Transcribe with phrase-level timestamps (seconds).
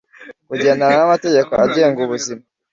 [0.47, 2.43] kugendana n’amategeko agenga ubuzima